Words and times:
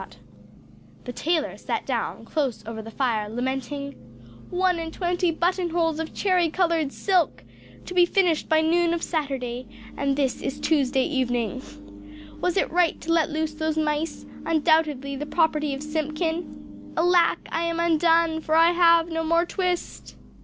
The 1.03 1.13
tailor 1.13 1.57
sat 1.57 1.85
down, 1.85 2.25
close 2.25 2.63
over 2.65 2.81
the 2.81 2.89
fire, 2.89 3.29
lamenting 3.29 3.91
"One 4.49 4.79
and 4.79 4.91
twenty 4.91 5.29
button 5.29 5.69
holes 5.69 5.99
of 5.99 6.11
cherry 6.15 6.49
coloured 6.49 6.91
silk! 6.91 7.43
To 7.85 7.93
be 7.93 8.07
finished 8.07 8.49
by 8.49 8.61
noon 8.61 8.95
of 8.95 9.03
Saturday: 9.03 9.67
and 9.95 10.15
this 10.15 10.41
is 10.41 10.59
Tuesday 10.59 11.05
evening. 11.05 11.61
Was 12.41 12.57
it 12.57 12.71
right 12.71 12.99
to 13.01 13.13
let 13.13 13.29
loose 13.29 13.53
those 13.53 13.77
mice, 13.77 14.25
undoubtedly 14.43 15.15
the 15.15 15.27
property 15.27 15.75
of 15.75 15.83
Simpkin? 15.83 16.93
Alack, 16.97 17.47
I 17.51 17.65
am 17.65 17.79
undone, 17.79 18.41
for 18.41 18.55
I 18.55 18.71
have 18.71 19.07
no 19.07 19.23
more 19.23 19.45
twist!" 19.45 20.15